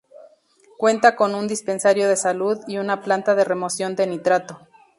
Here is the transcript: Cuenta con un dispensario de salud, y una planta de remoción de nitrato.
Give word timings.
Cuenta 0.79 1.15
con 1.15 1.35
un 1.35 1.47
dispensario 1.47 2.09
de 2.09 2.17
salud, 2.17 2.57
y 2.67 2.79
una 2.79 3.03
planta 3.03 3.35
de 3.35 3.43
remoción 3.43 3.95
de 3.95 4.07
nitrato. 4.07 4.67